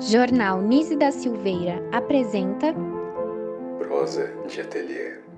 [0.00, 2.74] Jornal Nise da Silveira apresenta
[3.78, 5.29] Prosa de Ateliê.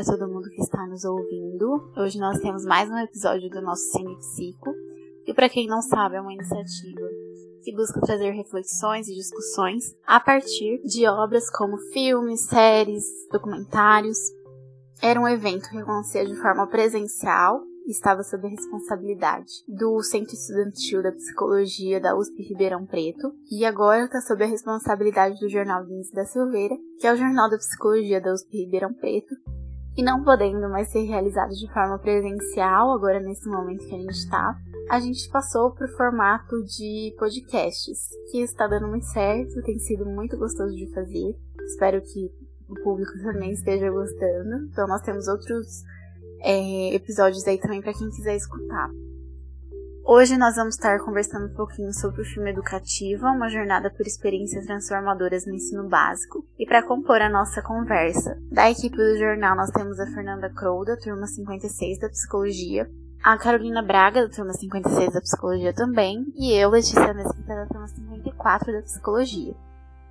[0.00, 1.92] Para todo mundo que está nos ouvindo.
[1.94, 4.72] Hoje nós temos mais um episódio do nosso Cine Psico.
[5.26, 7.06] E para quem não sabe, é uma iniciativa
[7.62, 14.16] que busca trazer reflexões e discussões a partir de obras como filmes, séries, documentários.
[15.02, 21.02] Era um evento que acontecia de forma presencial estava sob a responsabilidade do Centro Estudantil
[21.02, 26.14] da Psicologia da USP Ribeirão Preto e agora está sob a responsabilidade do Jornal Vinícius
[26.14, 29.34] da Silveira, que é o Jornal da Psicologia da USP Ribeirão Preto,
[29.96, 34.10] e não podendo mais ser realizado de forma presencial, agora nesse momento que a gente
[34.10, 34.56] está,
[34.88, 40.04] a gente passou para o formato de podcasts, que está dando muito certo, tem sido
[40.06, 41.36] muito gostoso de fazer.
[41.66, 42.30] Espero que
[42.68, 44.66] o público também esteja gostando.
[44.70, 45.82] Então, nós temos outros
[46.40, 48.90] é, episódios aí também para quem quiser escutar.
[50.12, 54.66] Hoje nós vamos estar conversando um pouquinho sobre o filme Educativa, uma jornada por experiências
[54.66, 56.44] transformadoras no ensino básico.
[56.58, 60.84] E para compor a nossa conversa, da equipe do jornal nós temos a Fernanda Crow,
[60.84, 62.90] da turma 56 da Psicologia,
[63.22, 67.86] a Carolina Braga, da turma 56 da Psicologia também, e eu, Letícia Mesquita, da turma
[67.86, 69.54] 54 da Psicologia.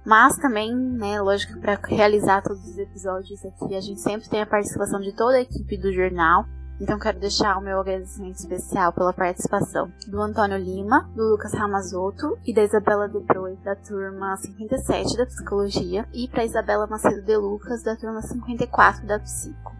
[0.05, 4.45] Mas também, né, lógico para realizar todos os episódios aqui, a gente sempre tem a
[4.45, 6.45] participação de toda a equipe do jornal.
[6.79, 12.37] Então quero deixar o meu agradecimento especial pela participação do Antônio Lima, do Lucas Ramazoto
[12.45, 17.35] e da Isabela De Broi, da turma 57 da Psicologia, e para Isabela Macedo de
[17.35, 19.75] Lucas, da turma 54 da Psico.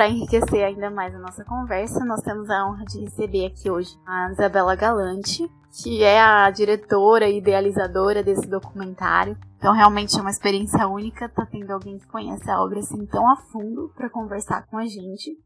[0.00, 3.94] Para enriquecer ainda mais a nossa conversa, nós temos a honra de receber aqui hoje
[4.06, 5.46] a Isabela Galante,
[5.82, 9.36] que é a diretora e idealizadora desse documentário.
[9.58, 13.04] Então, realmente é uma experiência única estar tá tendo alguém que conhece a obra assim
[13.08, 15.36] tão a fundo para conversar com a gente.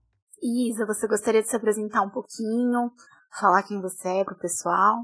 [0.41, 2.93] Isa, você gostaria de se apresentar um pouquinho,
[3.41, 4.99] falar quem você é para o pessoal?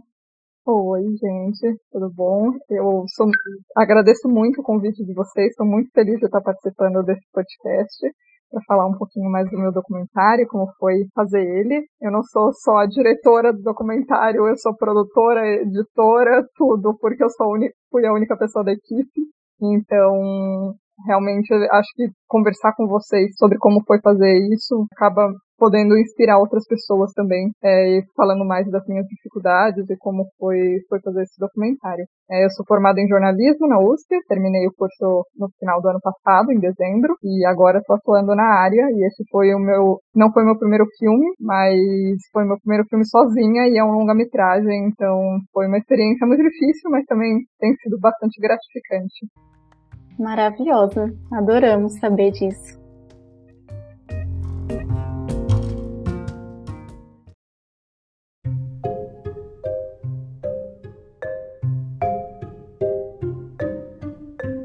[0.65, 2.53] Oi, gente, tudo bom?
[2.71, 3.27] Eu sou,
[3.77, 8.07] agradeço muito o convite de vocês, estou muito feliz de estar participando desse podcast
[8.51, 11.87] para falar um pouquinho mais do meu documentário, como foi fazer ele.
[12.01, 17.31] Eu não sou só a diretora do documentário, eu sou produtora, editora, tudo, porque eu
[17.31, 17.55] sou
[17.91, 19.21] fui a única pessoa da equipe.
[19.63, 20.75] Então,
[21.07, 26.65] realmente, acho que conversar com vocês sobre como foi fazer isso acaba podendo inspirar outras
[26.67, 32.07] pessoas também, é, falando mais das minhas dificuldades e como foi, foi fazer esse documentário.
[32.31, 36.01] É, eu sou formada em jornalismo na USP, terminei o curso no final do ano
[36.01, 40.33] passado, em dezembro, e agora estou atuando na área, e esse foi o meu, não
[40.33, 41.77] foi meu primeiro filme, mas
[42.33, 45.21] foi meu primeiro filme sozinha e é um longa-metragem, então
[45.53, 49.29] foi uma experiência muito difícil, mas também tem sido bastante gratificante.
[50.21, 52.79] Maravilhosa, adoramos saber disso.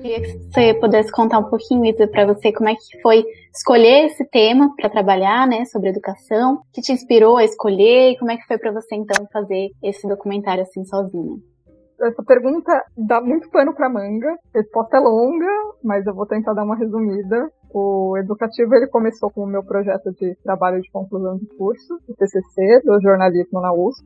[0.02, 4.24] queria que você pudesse contar um pouquinho, para você como é que foi escolher esse
[4.26, 8.46] tema para trabalhar, né, sobre educação, que te inspirou a escolher e como é que
[8.46, 11.55] foi para você então fazer esse documentário assim sozinha.
[12.02, 14.30] Essa pergunta dá muito pano para manga.
[14.54, 15.48] A resposta é longa,
[15.84, 17.50] mas eu vou tentar dar uma resumida.
[17.74, 22.14] O educativo ele começou com o meu projeto de trabalho de conclusão de curso, o
[22.16, 24.06] TCC, do jornalismo na USP.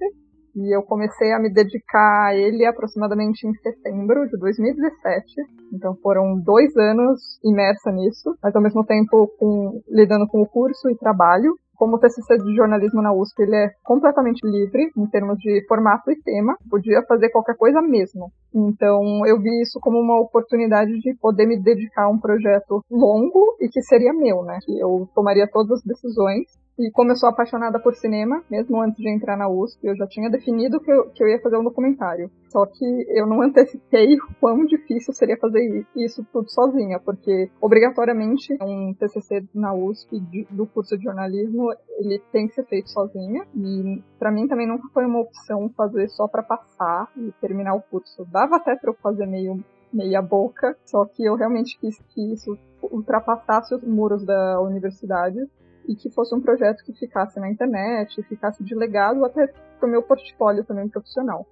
[0.56, 5.26] E eu comecei a me dedicar a ele aproximadamente em setembro de 2017.
[5.74, 10.90] Então foram dois anos imersa nisso, mas ao mesmo tempo com, lidando com o curso
[10.90, 11.56] e trabalho.
[11.80, 16.12] Como o TCC de jornalismo na USP ele é completamente livre em termos de formato
[16.12, 18.34] e tema, podia fazer qualquer coisa mesmo.
[18.54, 23.56] Então eu vi isso como uma oportunidade de poder me dedicar a um projeto longo
[23.60, 24.60] e que seria meu, né?
[24.64, 26.48] Que eu tomaria todas as decisões
[26.80, 30.08] e como eu sou apaixonada por cinema, mesmo antes de entrar na USP, eu já
[30.08, 32.32] tinha definido que eu, que eu ia fazer um documentário.
[32.48, 38.58] Só que eu não antecipei o quão difícil seria fazer isso tudo sozinha, porque obrigatoriamente
[38.62, 43.46] um TCC na USP de, do curso de jornalismo ele tem que ser feito sozinha.
[43.54, 47.82] E para mim também nunca foi uma opção fazer só para passar e terminar o
[47.82, 48.26] curso.
[48.40, 52.58] Dava até para eu fazer meio meia boca, só que eu realmente quis que isso
[52.82, 55.46] ultrapassasse os muros da universidade
[55.86, 59.92] e que fosse um projeto que ficasse na internet, ficasse de legado até para o
[59.92, 61.46] meu portfólio também profissional.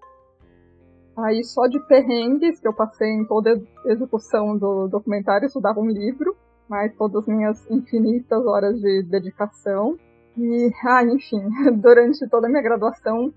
[1.17, 5.89] Aí só de perrengues que eu passei em toda a execução do documentário, estudava um
[5.89, 6.37] livro,
[6.69, 9.97] mais todas as minhas infinitas horas de dedicação.
[10.37, 11.41] E, ah, enfim,
[11.81, 13.33] durante toda a minha graduação,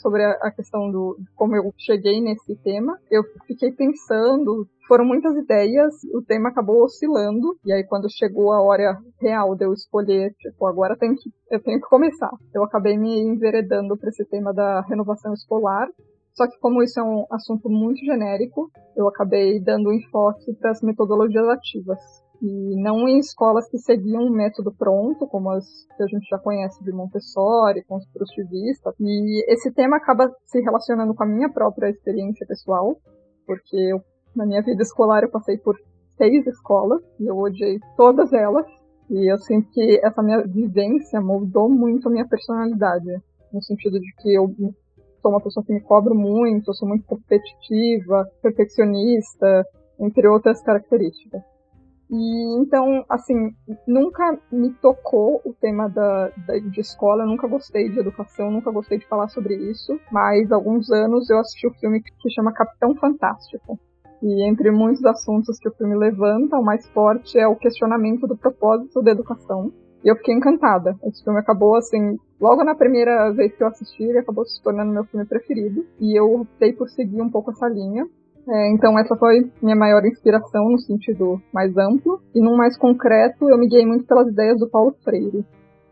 [0.00, 5.92] sobre a questão do como eu cheguei nesse tema, eu fiquei pensando, foram muitas ideias,
[6.14, 10.64] o tema acabou oscilando, e aí quando chegou a hora real de eu escolher, tipo,
[10.66, 12.30] agora tem que, eu tenho que começar.
[12.54, 15.88] Eu acabei me enveredando para esse tema da renovação escolar,
[16.34, 20.82] só que como isso é um assunto muito genérico, eu acabei dando enfoque para as
[20.82, 25.64] metodologias ativas e não em escolas que seguiam um método pronto, como as
[25.96, 28.92] que a gente já conhece de Montessori, construtivista.
[29.00, 32.98] E esse tema acaba se relacionando com a minha própria experiência pessoal,
[33.46, 33.98] porque eu,
[34.36, 35.74] na minha vida escolar eu passei por
[36.18, 38.66] seis escolas e eu odiei todas elas.
[39.08, 44.14] E eu sinto que essa minha vivência moldou muito a minha personalidade, no sentido de
[44.18, 44.54] que eu
[45.22, 49.64] sou uma pessoa que me cobro muito, eu sou muito competitiva, perfeccionista,
[49.98, 51.53] entre outras características.
[52.16, 53.52] E então, assim,
[53.88, 58.98] nunca me tocou o tema da, da, de escola, nunca gostei de educação, nunca gostei
[58.98, 62.32] de falar sobre isso, mas há alguns anos eu assisti o um filme que se
[62.32, 63.80] chama Capitão Fantástico.
[64.22, 68.36] E entre muitos assuntos que o filme levanta, o mais forte é o questionamento do
[68.36, 69.72] propósito da educação.
[70.04, 70.96] E eu fiquei encantada.
[71.02, 74.92] Esse filme acabou, assim, logo na primeira vez que eu assisti, ele acabou se tornando
[74.92, 75.84] meu filme preferido.
[75.98, 78.06] E eu optei por seguir um pouco essa linha.
[78.48, 82.20] É, então essa foi minha maior inspiração no sentido mais amplo.
[82.34, 85.44] E num mais concreto, eu me guiei muito pelas ideias do Paulo Freire.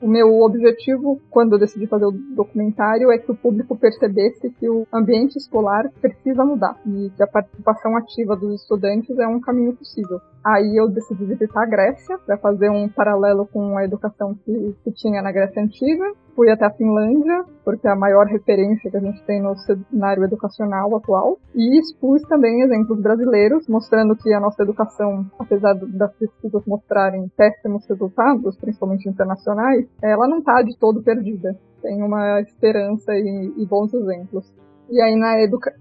[0.02, 4.68] O meu objetivo, quando eu decidi fazer o documentário, é que o público percebesse que
[4.68, 9.76] o ambiente escolar precisa mudar e que a participação ativa dos estudantes é um caminho
[9.76, 10.20] possível.
[10.44, 14.90] Aí eu decidi visitar a Grécia para fazer um paralelo com a educação que, que
[14.90, 16.12] tinha na Grécia Antiga.
[16.34, 20.24] Fui até a Finlândia, porque é a maior referência que a gente tem no cenário
[20.24, 21.38] educacional atual.
[21.54, 27.86] E expus também exemplos brasileiros, mostrando que a nossa educação, apesar das pesquisas mostrarem péssimos
[27.86, 31.54] resultados, principalmente internacionais, ela não está de todo perdida.
[31.82, 34.50] Tem uma esperança e, e bons exemplos.
[34.90, 35.32] E aí, na,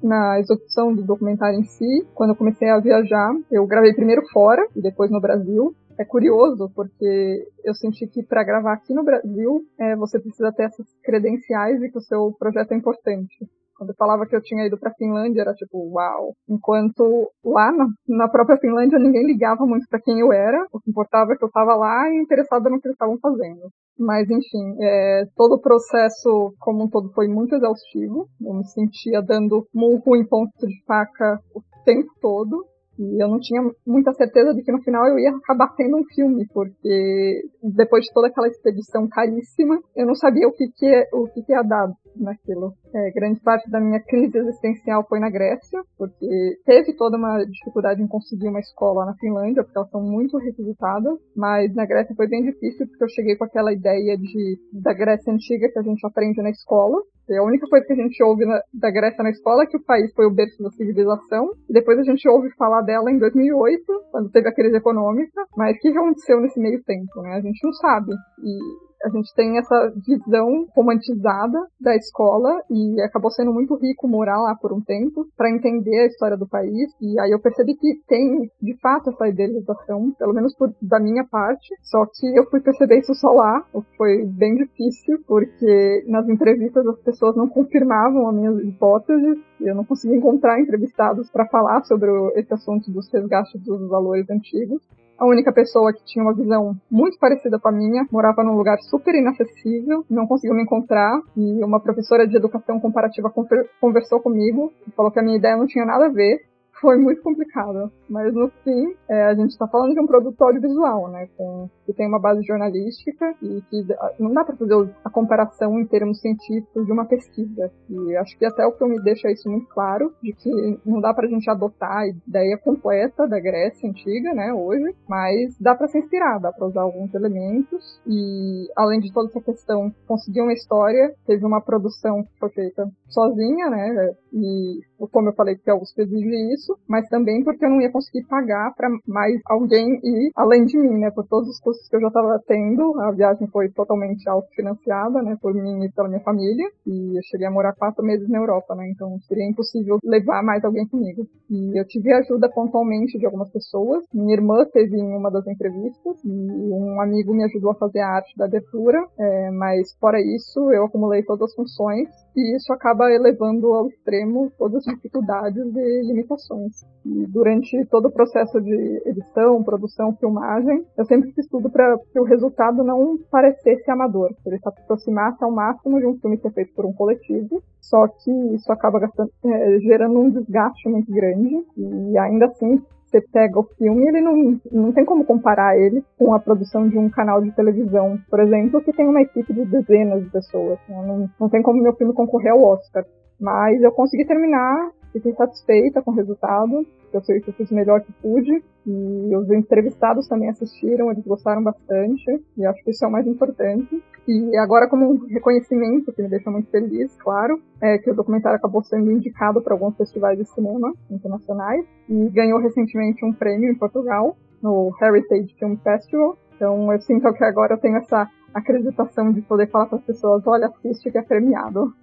[0.01, 4.65] na execução do documentário em si, quando eu comecei a viajar, eu gravei primeiro fora
[4.75, 5.75] e depois no Brasil.
[5.97, 10.63] É curioso, porque eu senti que para gravar aqui no Brasil, é, você precisa ter
[10.63, 13.45] essas credenciais e que o seu projeto é importante.
[13.81, 16.35] Quando eu falava que eu tinha ido pra Finlândia, era tipo, uau.
[16.47, 20.67] Enquanto lá na, na própria Finlândia ninguém ligava muito para quem eu era.
[20.71, 23.71] O que importava é que eu tava lá e interessada no que eles estavam fazendo.
[23.97, 28.27] Mas, enfim, é, todo o processo como um todo foi muito exaustivo.
[28.39, 32.63] Eu me sentia dando murro em ponto de faca o tempo todo.
[32.99, 36.03] E eu não tinha muita certeza de que no final eu ia acabar tendo um
[36.13, 41.27] filme, porque depois de toda aquela expedição caríssima, eu não sabia o que, que, o
[41.27, 42.73] que, que ia dar naquilo.
[42.93, 48.01] É, grande parte da minha crise existencial foi na Grécia, porque teve toda uma dificuldade
[48.01, 52.27] em conseguir uma escola na Finlândia, porque elas são muito requisitadas, mas na Grécia foi
[52.27, 56.05] bem difícil, porque eu cheguei com aquela ideia de da Grécia antiga que a gente
[56.05, 59.63] aprende na escola, a única coisa que a gente ouve na, da Grécia na escola
[59.63, 63.12] é que o país foi o berço da civilização, depois a gente ouve falar dela
[63.12, 67.35] em 2008, quando teve a crise econômica, mas o que aconteceu nesse meio tempo, né?
[67.35, 68.12] A gente não sabe.
[68.44, 74.37] E a gente tem essa visão romantizada da escola e acabou sendo muito rico morar
[74.37, 77.99] lá por um tempo para entender a história do país e aí eu percebi que
[78.07, 82.61] tem de fato essa idealização, pelo menos por, da minha parte, só que eu fui
[82.61, 87.47] perceber isso só lá, o que foi bem difícil porque nas entrevistas as pessoas não
[87.47, 92.92] confirmavam as minhas hipóteses e eu não conseguia encontrar entrevistados para falar sobre esse assunto
[92.92, 94.81] dos resgates dos valores antigos.
[95.21, 98.80] A única pessoa que tinha uma visão muito parecida com a minha morava num lugar
[98.80, 103.31] super inacessível, não conseguiu me encontrar, e uma professora de educação comparativa
[103.80, 106.42] conversou comigo e falou que a minha ideia não tinha nada a ver,
[106.81, 107.92] foi muito complicado.
[108.09, 111.28] Mas no fim, é, a gente está falando de um produto audiovisual, né?
[111.37, 113.86] Com, que tem uma base jornalística e que
[114.19, 117.71] não dá para fazer a comparação em termos científicos de uma pesquisa.
[117.90, 121.28] E acho que até o filme deixa isso muito claro, de que não dá para
[121.28, 124.54] a gente adotar a ideia completa da Grécia antiga, né?
[124.54, 129.30] Hoje, mas dá para se inspirar, dá para usar alguns elementos e além de toda
[129.30, 134.14] essa questão, conseguir uma história, teve uma produção que foi feita sozinha, né?
[134.33, 134.80] E
[135.12, 138.26] como eu falei que a USP exige isso, mas também porque eu não ia conseguir
[138.28, 141.12] pagar para mais alguém ir além de mim, né?
[141.12, 143.00] Por todos os custos que eu já estava tendo.
[143.02, 146.68] A viagem foi totalmente autofinanciada, né, por mim e pela minha família.
[146.85, 150.64] E eu cheguei a morar quatro meses na Europa, né, então seria impossível levar mais
[150.64, 151.26] alguém comigo.
[151.50, 154.04] E eu tive ajuda pontualmente de algumas pessoas.
[154.14, 158.09] Minha irmã teve em uma das entrevistas e um amigo me ajudou a fazer a
[158.09, 163.11] arte da abertura, é, mas fora isso, eu acumulei todas as funções e isso acaba
[163.11, 166.81] elevando ao extremo todas as dificuldades e limitações.
[167.06, 172.19] E durante todo o processo de edição, produção, filmagem, eu sempre fiz tudo para que
[172.19, 176.47] o resultado não parecesse amador, que ele se aproximasse ao máximo de um filme que
[176.47, 181.11] é feito por um coletivo, só que isso acaba gastando, é, gerando um desgaste muito
[181.11, 186.01] grande e ainda assim você pega o filme, ele não, não tem como comparar ele
[186.18, 189.66] com a produção de um canal de televisão, por exemplo, que tem uma equipe de
[189.66, 190.80] dezenas de pessoas.
[190.87, 190.95] Né?
[191.06, 193.06] Não, não tem como meu filme concorrer ao Oscar.
[193.37, 196.85] Mas eu consegui terminar Fiquei satisfeita com o resultado.
[197.13, 198.63] Eu sei que eu fiz o melhor que pude.
[198.85, 202.41] E os entrevistados também assistiram, eles gostaram bastante.
[202.57, 204.01] E acho que isso é o mais importante.
[204.27, 208.57] E agora, como um reconhecimento, que me deixa muito feliz, claro, é que o documentário
[208.57, 211.85] acabou sendo indicado para alguns festivais de cinema internacionais.
[212.09, 216.37] E ganhou recentemente um prêmio em Portugal, no Heritage Film Festival.
[216.56, 220.45] Então eu sinto que agora eu tenho essa acreditação de poder falar para as pessoas:
[220.45, 221.94] olha, assiste que é premiado.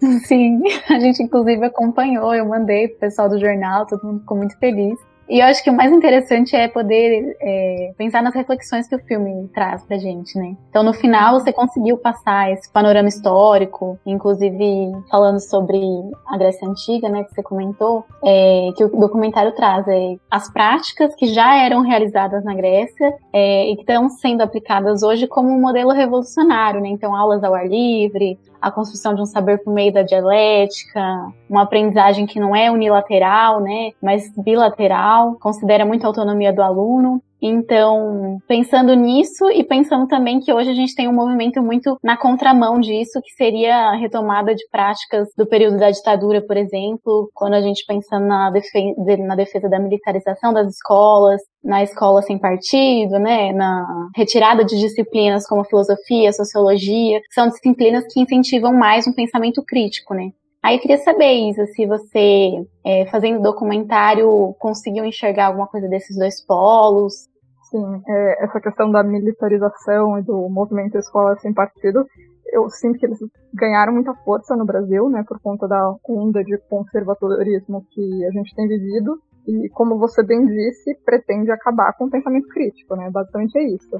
[0.24, 4.58] Sim, a gente inclusive acompanhou, eu mandei pro pessoal do jornal, todo mundo ficou muito
[4.58, 4.98] feliz.
[5.30, 8.98] E eu acho que o mais interessante é poder é, pensar nas reflexões que o
[8.98, 10.56] filme traz pra gente, né?
[10.68, 15.78] Então, no final, você conseguiu passar esse panorama histórico, inclusive falando sobre
[16.26, 21.14] a Grécia Antiga, né, que você comentou, é, que o documentário traz é, as práticas
[21.14, 25.60] que já eram realizadas na Grécia é, e que estão sendo aplicadas hoje como um
[25.60, 26.88] modelo revolucionário, né?
[26.88, 31.00] Então, aulas ao ar livre, a construção de um saber por meio da dialética,
[31.48, 37.22] uma aprendizagem que não é unilateral, né, mas bilateral, considera muito a autonomia do aluno.
[37.42, 42.16] Então, pensando nisso e pensando também que hoje a gente tem um movimento muito na
[42.16, 47.54] contramão disso, que seria a retomada de práticas do período da ditadura, por exemplo, quando
[47.54, 53.18] a gente pensa na defesa, na defesa da militarização das escolas, na escola sem partido,
[53.18, 59.62] né, na retirada de disciplinas como filosofia, sociologia, são disciplinas que incentivam mais um pensamento
[59.64, 60.30] crítico, né.
[60.62, 66.18] Aí eu queria saber, Isa, se você, é, fazendo documentário, conseguiu enxergar alguma coisa desses
[66.18, 67.29] dois polos,
[67.70, 72.04] Sim, é, essa questão da militarização e do movimento escola sem partido,
[72.52, 73.18] eu sinto que eles
[73.54, 78.54] ganharam muita força no Brasil, né, por conta da onda de conservadorismo que a gente
[78.56, 79.18] tem vivido.
[79.46, 83.08] E, como você bem disse, pretende acabar com o pensamento crítico, né?
[83.10, 83.96] Basicamente é isso.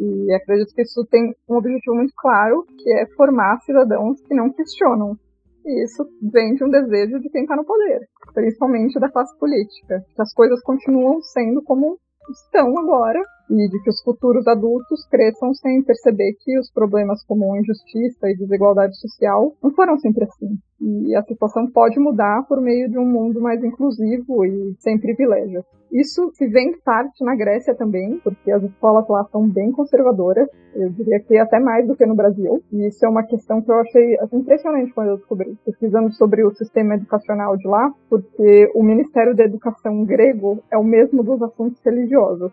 [0.00, 4.50] E acredito que isso tem um objetivo muito claro, que é formar cidadãos que não
[4.50, 5.16] questionam.
[5.64, 8.00] E isso vem de um desejo de quem está no poder,
[8.34, 11.96] principalmente da classe política, que as coisas continuam sendo como
[12.30, 17.54] estão agora e de que os futuros adultos cresçam sem perceber que os problemas como
[17.56, 20.56] injustiça e desigualdade social não foram sempre assim.
[20.80, 25.64] E a situação pode mudar por meio de um mundo mais inclusivo e sem privilégios.
[25.92, 30.48] Isso se vê em parte na Grécia também, porque as escolas lá são bem conservadoras,
[30.74, 32.62] eu diria que até mais do que no Brasil.
[32.72, 36.42] E isso é uma questão que eu achei assim, impressionante quando eu descobri, pesquisando sobre
[36.42, 41.42] o sistema educacional de lá, porque o Ministério da Educação grego é o mesmo dos
[41.42, 42.50] assuntos religiosos.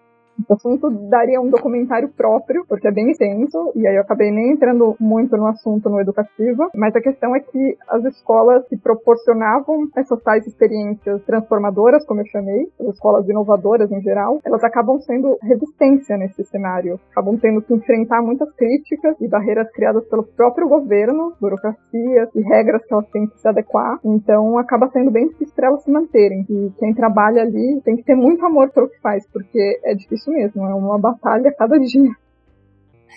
[0.48, 4.52] O assunto daria um documentário próprio, porque é bem extenso, e aí eu acabei nem
[4.54, 9.88] entrando muito no assunto no educativo, mas a questão é que as escolas que proporcionavam
[9.96, 15.38] essas tais experiências transformadoras, como eu chamei, as escolas inovadoras em geral, elas acabam sendo
[15.42, 21.34] resistência nesse cenário, acabam tendo que enfrentar muitas críticas e barreiras criadas pelo próprio governo,
[21.40, 25.68] burocracias e regras que elas têm que se adequar, então acaba sendo bem difícil para
[25.68, 29.28] elas se manterem, e quem trabalha ali tem que ter muito amor pelo que faz,
[29.32, 32.12] porque é difícil isso mesmo, é uma batalha a cada dia.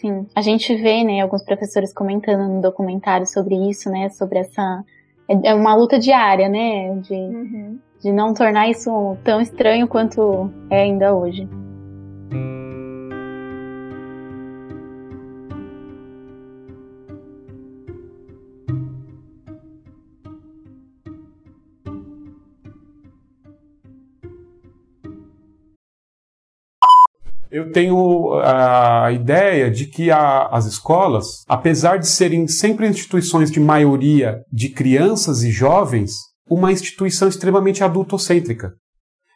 [0.01, 4.85] Sim, a gente vê, né, alguns professores comentando no documentário sobre isso, né, sobre essa
[5.29, 7.79] é, é uma luta diária, né, de, uhum.
[8.03, 11.49] de não tornar isso tão estranho quanto é ainda hoje.
[27.53, 33.61] Eu tenho a ideia de que a, as escolas, apesar de serem sempre instituições de
[33.61, 36.15] maioria de crianças e jovens,
[36.49, 38.73] uma instituição extremamente adultocêntrica.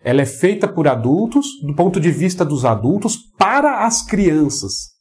[0.03, 4.96] Ela é feita por adultos, do ponto de vista dos adultos, para as crianças.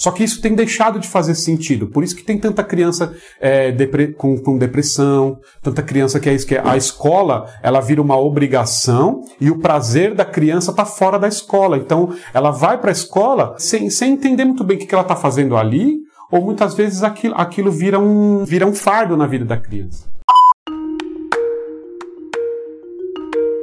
[0.00, 1.86] Só que isso tem deixado de fazer sentido.
[1.86, 6.32] Por isso que tem tanta criança é, depre com, com, depressão, tanta criança que é
[6.32, 10.86] isso, que é a escola ela vira uma obrigação e o prazer da criança está
[10.86, 11.76] fora da escola.
[11.76, 15.02] Então ela vai para a escola sem, sem entender muito bem o que, que ela
[15.02, 15.98] está fazendo ali,
[16.32, 20.08] ou muitas vezes aquilo, aquilo vira, um, vira um fardo na vida da criança.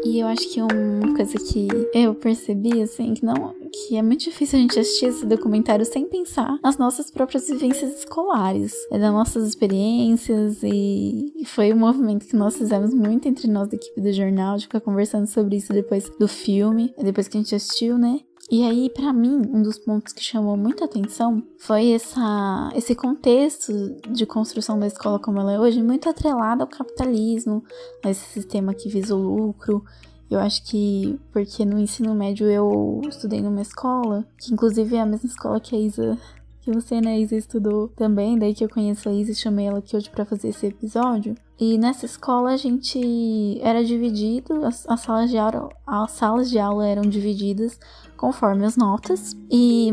[0.08, 3.54] E eu acho que uma coisa que eu percebi, assim, que não.
[3.74, 7.94] que é muito difícil a gente assistir esse documentário sem pensar nas nossas próprias vivências
[8.00, 13.68] escolares, é das nossas experiências, e foi um movimento que nós fizemos muito entre nós
[13.68, 17.42] da equipe do jornal, de ficar conversando sobre isso depois do filme, depois que a
[17.42, 18.22] gente assistiu, né?
[18.50, 23.74] E aí, para mim, um dos pontos que chamou muita atenção foi essa, esse contexto
[24.10, 27.62] de construção da escola como ela é hoje, muito atrelado ao capitalismo,
[28.06, 29.84] a esse sistema que visa o lucro.
[30.32, 35.06] Eu acho que porque no ensino médio eu estudei numa escola, que inclusive é a
[35.06, 36.18] mesma escola que a Isa
[36.68, 39.80] que você, né, Isa, estudou também, daí que eu conheço a Isa e chamei ela
[39.80, 41.34] aqui hoje para fazer esse episódio.
[41.58, 46.60] E nessa escola a gente era dividido, as, as, salas de aula, as salas de
[46.60, 47.80] aula eram divididas
[48.18, 49.92] conforme as notas e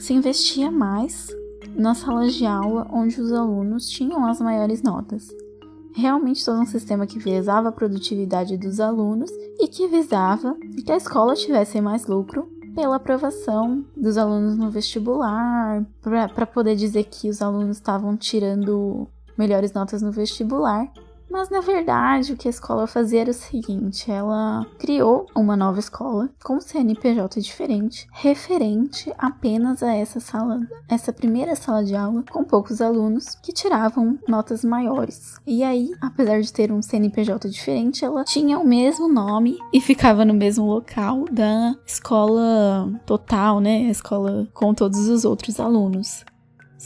[0.00, 1.28] se investia mais
[1.76, 5.28] nas salas de aula onde os alunos tinham as maiores notas.
[5.94, 9.30] Realmente todo um sistema que visava a produtividade dos alunos
[9.60, 15.82] e que visava que a escola tivesse mais lucro pela aprovação dos alunos no vestibular,
[16.34, 20.86] para poder dizer que os alunos estavam tirando melhores notas no vestibular.
[21.30, 25.78] Mas na verdade, o que a escola fazia era o seguinte: ela criou uma nova
[25.78, 32.44] escola com CNPJ diferente, referente apenas a essa sala, essa primeira sala de aula, com
[32.44, 35.36] poucos alunos que tiravam notas maiores.
[35.46, 40.24] E aí, apesar de ter um CNPJ diferente, ela tinha o mesmo nome e ficava
[40.24, 43.88] no mesmo local da escola total, né?
[43.88, 46.24] A escola com todos os outros alunos.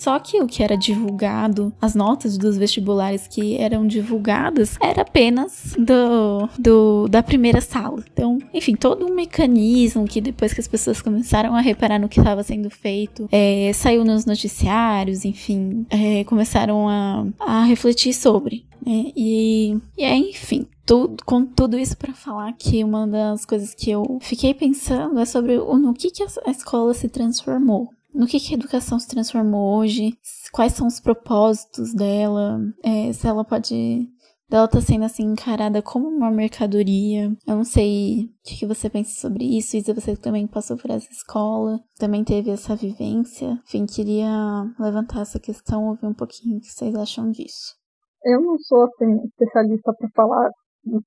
[0.00, 5.76] Só que o que era divulgado, as notas dos vestibulares que eram divulgadas, era apenas
[5.78, 8.02] do, do da primeira sala.
[8.10, 12.18] Então, enfim, todo um mecanismo que depois que as pessoas começaram a reparar no que
[12.18, 18.64] estava sendo feito, é, saiu nos noticiários, enfim, é, começaram a, a refletir sobre.
[18.80, 19.12] Né?
[19.14, 23.90] E, e é, enfim, tudo, com tudo isso para falar que uma das coisas que
[23.90, 28.40] eu fiquei pensando é sobre o, no que, que a escola se transformou no que,
[28.40, 30.12] que a educação se transformou hoje,
[30.52, 34.08] quais são os propósitos dela, é, se ela pode.
[34.52, 37.30] Ela tá sendo assim encarada como uma mercadoria.
[37.46, 39.76] Eu não sei o que, você pensa sobre isso.
[39.76, 43.60] Isa, você também passou por essa escola, também teve essa vivência.
[43.64, 44.28] Enfim, queria
[44.76, 47.76] levantar essa questão, ouvir um pouquinho o que vocês acham disso.
[48.24, 50.50] Eu não sou assim especialista para falar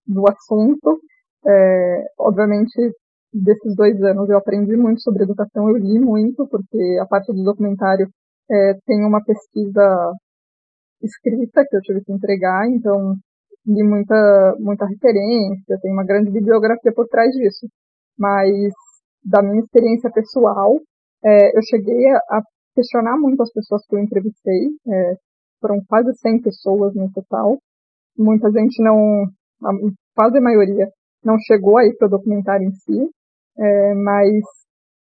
[0.08, 1.02] do assunto.
[1.46, 2.94] É, obviamente
[3.34, 7.44] desses dois anos eu aprendi muito sobre educação, eu li muito, porque a parte do
[7.44, 8.08] documentário
[8.50, 10.14] é, tem uma pesquisa
[11.02, 13.16] escrita que eu tive que entregar, então
[13.66, 17.68] li muita, muita referência, tem uma grande bibliografia por trás disso.
[18.18, 18.72] Mas
[19.24, 20.80] da minha experiência pessoal,
[21.24, 22.42] é, eu cheguei a,
[22.76, 25.16] questionar muito as pessoas que eu entrevistei, é,
[25.62, 27.58] foram quase 100 pessoas no total.
[28.18, 29.24] Muita gente não,
[29.64, 29.72] a,
[30.16, 30.88] quase a maioria,
[31.24, 33.10] não chegou aí para o documentário em si,
[33.58, 34.44] é, mas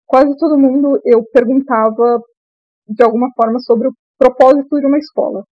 [0.06, 2.22] quase todo mundo eu perguntava
[2.88, 5.44] de alguma forma sobre o propósito de uma escola.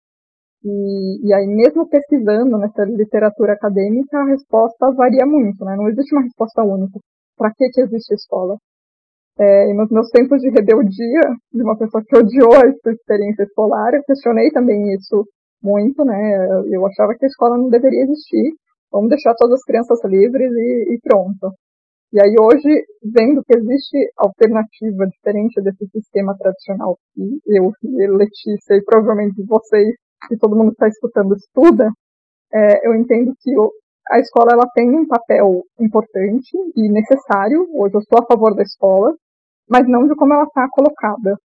[0.64, 5.76] E, e aí, mesmo pesquisando nessa literatura acadêmica, a resposta varia muito, né?
[5.76, 7.00] Não existe uma resposta única.
[7.38, 8.58] Para que, que existe a escola?
[9.40, 11.22] É, e nos meus tempos de rebeldia,
[11.54, 15.26] de uma pessoa que odiou a sua experiência escolar, eu questionei também isso
[15.64, 16.46] muito, né?
[16.70, 18.54] Eu achava que a escola não deveria existir.
[18.92, 21.54] Vamos deixar todas as crianças livres e, e pronto.
[22.12, 27.72] E aí hoje, vendo que existe alternativa diferente desse sistema tradicional que eu,
[28.18, 29.96] Letícia e provavelmente vocês
[30.32, 31.88] e todo mundo que está escutando estuda,
[32.52, 33.52] é, eu entendo que
[34.10, 37.68] a escola ela tem um papel importante e necessário.
[37.76, 39.14] Hoje eu sou a favor da escola,
[39.70, 41.38] mas não de como ela está colocada,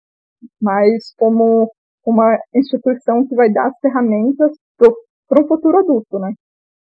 [0.62, 1.70] mas como
[2.06, 6.32] uma instituição que vai dar as ferramentas para um futuro adulto, né?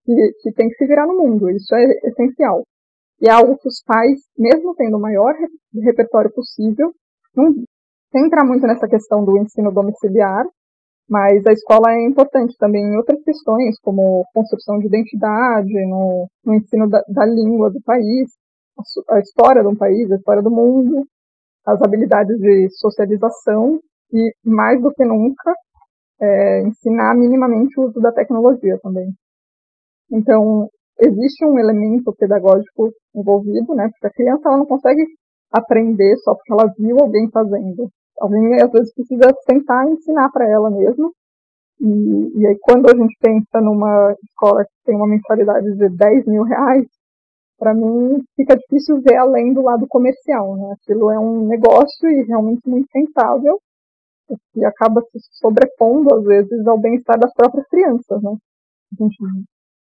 [0.05, 1.51] Que, que tem que se virar no mundo.
[1.51, 2.62] Isso é essencial.
[3.23, 5.33] E é algo que os pais, mesmo tendo o maior
[5.73, 6.93] repertório possível,
[7.37, 7.55] não
[8.11, 10.45] sem entrar muito nessa questão do ensino domiciliar,
[11.09, 16.55] mas a escola é importante também em outras questões, como construção de identidade, no, no
[16.55, 18.31] ensino da, da, língua do país,
[18.77, 21.07] a, a, história do país, a história do mundo,
[21.65, 23.79] as habilidades de socialização
[24.13, 25.55] e, mais do que nunca,
[26.21, 29.13] é, ensinar minimamente o uso da tecnologia também.
[30.11, 33.89] Então, existe um elemento pedagógico envolvido, né?
[33.91, 35.05] Porque a criança ela não consegue
[35.53, 37.91] aprender só porque ela viu alguém fazendo.
[38.21, 41.13] Alguém às vezes precisa sentar e ensinar para ela mesmo.
[41.81, 46.27] E, e aí quando a gente pensa numa escola que tem uma mensalidade de 10
[46.27, 46.87] mil reais,
[47.59, 50.75] para mim fica difícil ver além do lado comercial, né?
[50.75, 53.61] Aquilo é um negócio e realmente muito rentável,
[54.53, 58.31] que acaba se sobrepondo às vezes ao bem-estar das próprias crianças, né?
[58.31, 59.17] A gente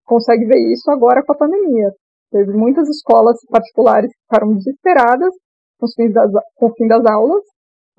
[0.04, 1.90] consegue ver isso agora com a pandemia.
[2.30, 5.34] Teve muitas escolas particulares que ficaram desesperadas
[5.78, 7.42] com, das, com o fim das aulas,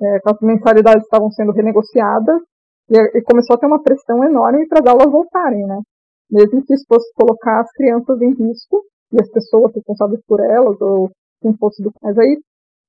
[0.01, 2.41] é, as mensalidades estavam sendo renegociadas,
[2.89, 5.79] e, e começou a ter uma pressão enorme para as aulas voltarem, né?
[6.31, 10.79] Mesmo que isso fosse colocar as crianças em risco, e as pessoas responsáveis por elas,
[10.81, 11.11] ou
[11.41, 11.91] quem fosse do.
[12.01, 12.39] Mas aí,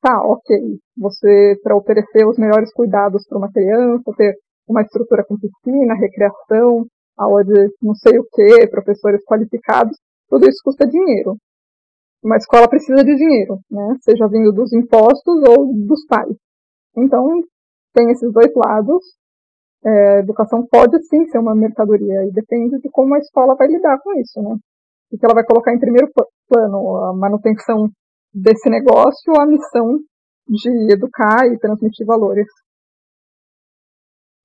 [0.01, 0.57] tá, ok.
[0.99, 4.35] Você, para oferecer os melhores cuidados para uma criança, ter
[4.67, 9.97] uma estrutura com piscina, recreação, aula de não sei o que, professores qualificados,
[10.29, 11.37] tudo isso custa dinheiro.
[12.23, 13.97] Uma escola precisa de dinheiro, né?
[14.01, 16.37] Seja vindo dos impostos ou dos pais.
[16.97, 17.43] Então,
[17.93, 19.05] tem esses dois lados.
[19.87, 23.99] É, educação pode sim ser uma mercadoria e depende de como a escola vai lidar
[24.03, 24.57] com isso, né?
[25.13, 26.11] E que ela vai colocar em primeiro
[26.49, 27.91] plano a manutenção
[28.33, 29.99] desse negócio ou a missão
[30.49, 32.47] de educar e transmitir valores.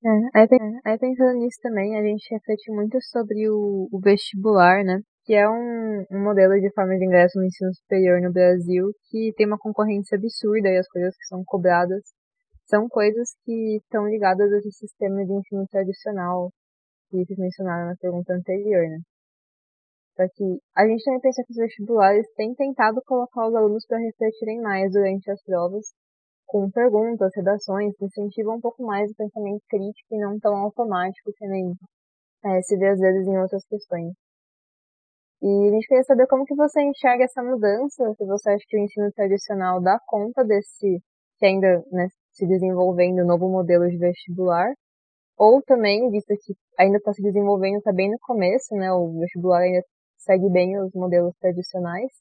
[0.01, 0.39] É,
[0.85, 5.01] aí, pensando nisso também, a gente reflete muito sobre o, o vestibular, né?
[5.25, 9.33] Que é um, um, modelo de forma de ingresso no ensino superior no Brasil que
[9.35, 12.01] tem uma concorrência absurda e as coisas que são cobradas
[12.65, 16.51] são coisas que estão ligadas a esse sistema de ensino tradicional
[17.09, 18.99] que vocês mencionaram na pergunta anterior, né?
[20.15, 23.97] Só que a gente também pensa que os vestibulares têm tentado colocar os alunos para
[23.97, 25.87] refletirem mais durante as provas
[26.49, 31.31] com perguntas, redações, que incentivam um pouco mais o pensamento crítico e não tão automático
[31.37, 31.75] que nem
[32.43, 34.13] é, se vê às vezes em outras questões.
[35.41, 38.77] E a gente queria saber como que você enxerga essa mudança, se você acha que
[38.77, 40.99] o ensino tradicional dá conta desse,
[41.37, 44.73] que ainda né, se desenvolvendo novo modelo de vestibular,
[45.37, 49.61] ou também, visto que ainda está se desenvolvendo, está bem no começo, né, o vestibular
[49.61, 49.83] ainda
[50.17, 52.11] segue bem os modelos tradicionais,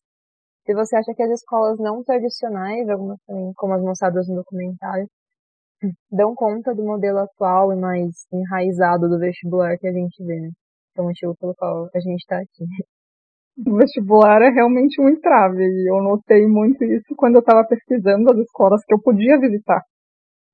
[0.68, 5.09] se você acha que as escolas não tradicionais, algumas também, como as mostradas no documentário,
[6.12, 10.50] dão conta do modelo atual e mais enraizado do vestibular que a gente vê, né?
[10.92, 12.64] Que é o motivo pelo qual a gente está aqui.
[13.66, 18.31] O vestibular é realmente um entrave, e eu notei muito isso quando eu estava pesquisando
[18.31, 19.83] as escolas que eu podia visitar.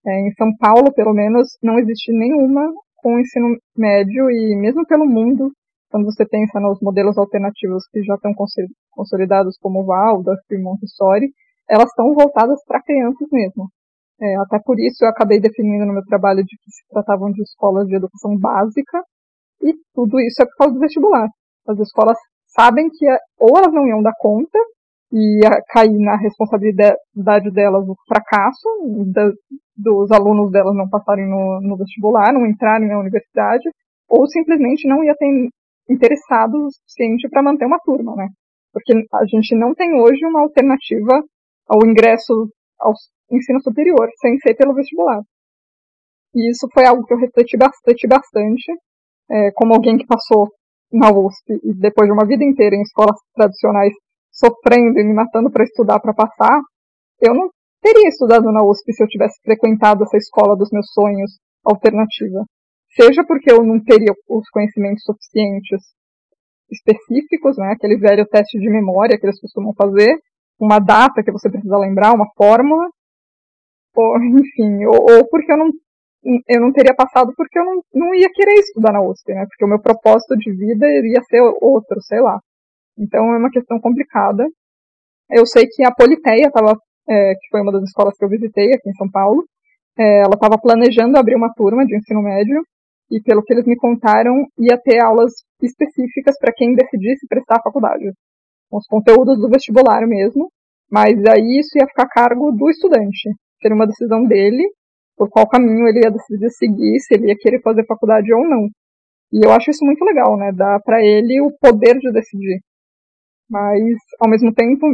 [0.07, 2.62] É, em São Paulo, pelo menos, não existe nenhuma
[2.96, 5.53] com ensino médio, e mesmo pelo mundo,
[5.90, 8.33] quando você pensa nos modelos alternativos que já estão
[8.90, 11.31] consolidados como e Montessori,
[11.68, 13.68] elas estão voltadas para crianças mesmo.
[14.20, 17.42] É, até por isso eu acabei definindo no meu trabalho de que se tratavam de
[17.42, 19.03] escolas de educação básica,
[19.62, 21.29] e tudo isso é por causa do vestibular.
[21.66, 22.16] As escolas
[22.47, 23.07] sabem que
[23.38, 24.59] ou elas não iam dar conta,
[25.14, 28.68] e ia cair na responsabilidade delas o fracasso
[29.12, 29.31] da,
[29.77, 33.62] dos alunos delas não passarem no, no vestibular, não entrarem na universidade,
[34.09, 35.49] ou simplesmente não ia ter
[35.88, 38.29] interessados o suficiente para manter uma turma, né?
[38.73, 41.23] Porque a gente não tem hoje uma alternativa
[41.68, 42.92] ao ingresso ao
[43.31, 45.23] ensino superior sem ser pelo vestibular.
[46.35, 48.73] E isso foi algo que eu refleti bastante, bastante
[49.31, 50.49] é, como alguém que passou
[50.92, 53.92] na USP e depois de uma vida inteira em escolas tradicionais
[54.31, 56.61] sofrendo e me matando para estudar para passar,
[57.20, 57.49] eu não
[57.81, 62.44] teria estudado na USP se eu tivesse frequentado essa escola dos meus sonhos alternativa
[62.95, 65.81] seja porque eu não teria os conhecimentos suficientes
[66.71, 70.17] específicos, né, aquele velho teste de memória que eles costumam fazer,
[70.59, 72.89] uma data que você precisa lembrar, uma fórmula,
[73.95, 75.71] ou, enfim, ou, ou porque eu não,
[76.49, 79.65] eu não teria passado porque eu não, não ia querer estudar na USP, né, porque
[79.65, 82.39] o meu propósito de vida iria ser outro, sei lá.
[82.99, 84.47] Então é uma questão complicada.
[85.31, 86.79] Eu sei que a Politeia estava,
[87.09, 89.45] é, que foi uma das escolas que eu visitei aqui em São Paulo,
[89.99, 92.63] é, ela estava planejando abrir uma turma de ensino médio
[93.11, 97.62] e pelo que eles me contaram, ia ter aulas específicas para quem decidisse prestar a
[97.62, 98.12] faculdade.
[98.71, 100.51] Os conteúdos do vestibular mesmo,
[100.90, 103.31] mas aí isso ia ficar a cargo do estudante.
[103.61, 104.64] Seria uma decisão dele,
[105.17, 108.69] por qual caminho ele ia decidir seguir, se ele ia querer fazer faculdade ou não.
[109.33, 110.53] E eu acho isso muito legal, né?
[110.53, 112.61] Dá para ele o poder de decidir.
[113.49, 113.81] Mas,
[114.21, 114.87] ao mesmo tempo,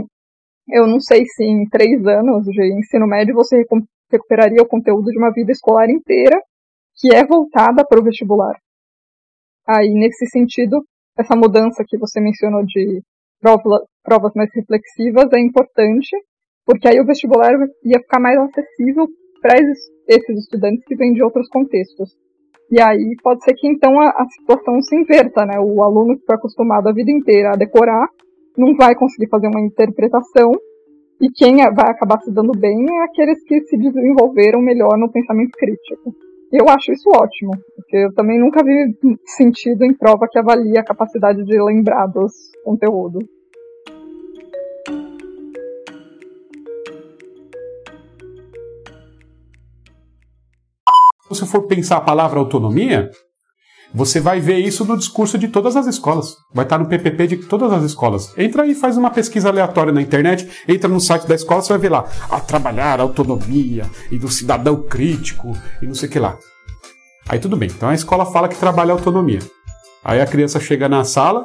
[0.68, 3.64] eu não sei se em três anos de ensino médio você
[4.11, 6.37] recuperaria o conteúdo de uma vida escolar inteira
[7.01, 8.55] que é voltada para o vestibular.
[9.67, 10.85] Aí, nesse sentido,
[11.19, 13.03] essa mudança que você mencionou de
[13.41, 16.11] prova, provas mais reflexivas é importante,
[16.67, 17.53] porque aí o vestibular
[17.85, 19.09] ia ficar mais acessível
[19.41, 19.57] para
[20.07, 22.11] esses estudantes que vêm de outros contextos.
[22.71, 25.59] E aí pode ser que então a, a situação se inverta, né?
[25.59, 28.07] O aluno que foi acostumado a vida inteira a decorar
[28.57, 30.53] não vai conseguir fazer uma interpretação
[31.21, 35.11] E quem é, vai acabar se dando bem é aqueles que se desenvolveram melhor no
[35.11, 36.15] pensamento crítico.
[36.53, 38.93] Eu acho isso ótimo, porque eu também nunca vi
[39.25, 42.33] sentido em prova que avalia a capacidade de lembrar dos
[42.65, 43.25] conteúdos.
[51.23, 53.09] Se você for pensar a palavra autonomia,
[53.92, 56.37] você vai ver isso no discurso de todas as escolas.
[56.55, 58.33] Vai estar no PPP de todas as escolas.
[58.38, 61.79] Entra aí, faz uma pesquisa aleatória na internet, entra no site da escola, você vai
[61.79, 66.18] ver lá, a trabalhar a autonomia e do cidadão crítico e não sei o que
[66.18, 66.38] lá.
[67.29, 67.68] Aí tudo bem.
[67.68, 69.40] Então a escola fala que trabalha a autonomia.
[70.05, 71.44] Aí a criança chega na sala,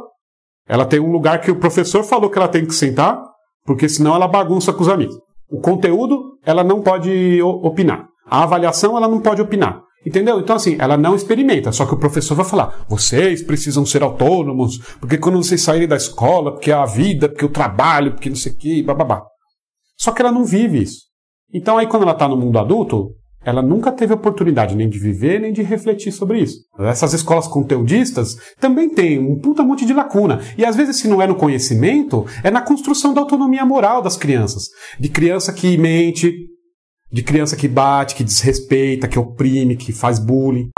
[0.67, 3.21] ela tem um lugar que o professor falou que ela tem que sentar,
[3.65, 5.15] porque senão ela bagunça com os amigos.
[5.49, 8.07] O conteúdo, ela não pode opinar.
[8.27, 9.84] A avaliação ela não pode opinar.
[10.05, 10.39] Entendeu?
[10.39, 14.77] Então, assim, ela não experimenta, só que o professor vai falar: vocês precisam ser autônomos,
[14.99, 18.51] porque quando vocês saírem da escola, porque a vida, porque o trabalho, porque não sei
[18.51, 19.23] o que, bababá.
[19.97, 21.05] Só que ela não vive isso.
[21.51, 23.15] Então, aí, quando ela está no mundo adulto,
[23.45, 26.57] ela nunca teve oportunidade nem de viver, nem de refletir sobre isso.
[26.79, 30.41] Essas escolas conteudistas também têm um puta monte de lacuna.
[30.57, 34.17] E às vezes, se não é no conhecimento, é na construção da autonomia moral das
[34.17, 34.65] crianças.
[34.99, 36.47] De criança que mente,
[37.15, 40.69] de criança que bate, que desrespeita, que oprime, que faz bullying.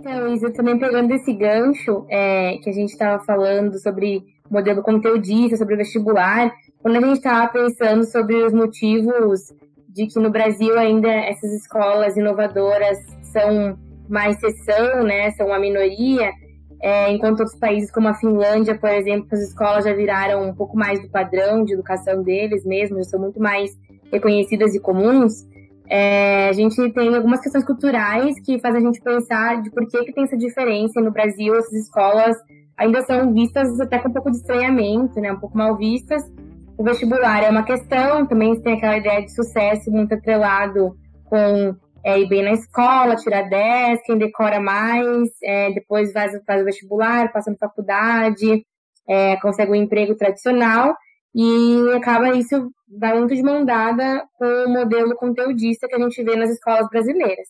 [0.00, 5.56] Então, Isa, também pegando esse gancho é, que a gente estava falando sobre modelo conteudista,
[5.56, 9.54] sobre vestibular, quando a gente estava pensando sobre os motivos
[9.88, 12.98] de que no Brasil ainda essas escolas inovadoras
[13.32, 16.32] são uma exceção, né, são uma minoria,
[16.80, 20.76] é, enquanto outros países como a Finlândia, por exemplo, as escolas já viraram um pouco
[20.76, 23.70] mais do padrão de educação deles mesmo, já são muito mais
[24.12, 25.46] reconhecidas e comuns.
[25.88, 30.04] É, a gente tem algumas questões culturais que fazem a gente pensar de por que,
[30.04, 31.00] que tem essa diferença.
[31.00, 32.36] No Brasil, essas escolas
[32.76, 35.32] ainda são vistas até com um pouco de estranhamento, né?
[35.32, 36.22] um pouco mal vistas.
[36.76, 41.74] O vestibular é uma questão, também tem aquela ideia de sucesso muito atrelado com
[42.06, 46.64] é, ir bem na escola, tirar 10, quem decora mais, é, depois faz, faz o
[46.64, 48.64] vestibular, passa na faculdade,
[49.08, 50.94] é, consegue um emprego tradicional
[51.34, 56.22] e acaba isso vai muito de mão dada com o modelo conteudista que a gente
[56.22, 57.48] vê nas escolas brasileiras.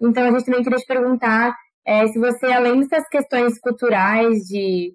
[0.00, 1.52] Então a gente também queria te perguntar
[1.84, 4.94] é, se você, além dessas questões culturais de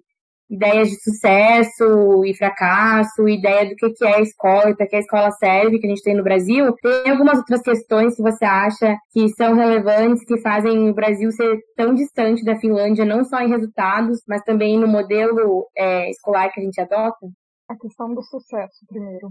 [0.52, 5.00] ideias de sucesso e fracasso, ideia do que é a escola e para que a
[5.00, 6.74] escola serve, que a gente tem no Brasil.
[6.82, 11.58] Tem algumas outras questões que você acha que são relevantes, que fazem o Brasil ser
[11.74, 16.60] tão distante da Finlândia, não só em resultados, mas também no modelo é, escolar que
[16.60, 17.26] a gente adota?
[17.70, 19.28] A questão do sucesso, primeiro.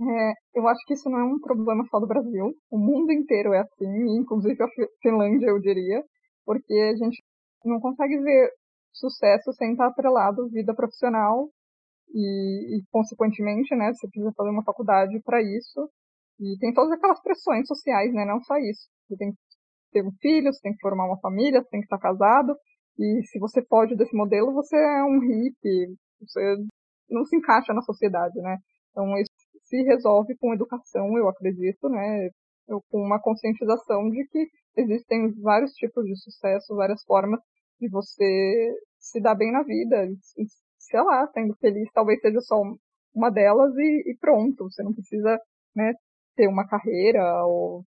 [0.00, 2.52] É, eu acho que isso não é um problema só do Brasil.
[2.70, 4.68] O mundo inteiro é assim, inclusive a
[5.02, 6.02] Finlândia, eu diria,
[6.44, 7.22] porque a gente
[7.64, 8.50] não consegue ver
[8.92, 11.48] sucesso sem estar atrelado vida profissional
[12.14, 15.90] e, e, consequentemente, né, você precisa fazer uma faculdade para isso.
[16.40, 18.88] E tem todas aquelas pressões sociais, né, não só isso.
[19.08, 19.38] Você tem que
[19.92, 22.56] ter um filho, você tem que formar uma família, você tem que estar casado.
[22.98, 26.56] E se você pode desse modelo, você é um hippie, você
[27.10, 28.58] não se encaixa na sociedade, né?
[28.90, 29.30] Então isso
[29.64, 32.30] se resolve com educação, eu acredito, né?
[32.90, 34.46] Com uma conscientização de que
[34.76, 37.40] existem vários tipos de sucesso, várias formas
[37.80, 40.08] de você se dar bem na vida,
[40.78, 42.60] sei lá, sendo feliz, talvez seja só
[43.14, 44.64] uma delas e, e pronto.
[44.70, 45.40] Você não precisa
[45.74, 45.92] né,
[46.36, 47.84] ter uma carreira ou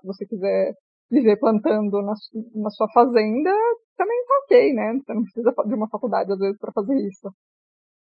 [0.00, 0.74] se você quiser
[1.10, 2.14] viver plantando na,
[2.54, 3.50] na sua fazenda,
[3.96, 4.92] também tá ok, né?
[4.94, 7.30] Você não precisa de uma faculdade às vezes para fazer isso.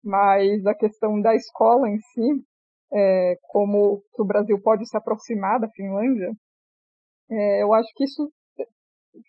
[0.03, 2.45] Mas a questão da escola em si,
[2.93, 6.31] é, como o Brasil pode se aproximar da Finlândia,
[7.29, 8.31] é, eu acho que isso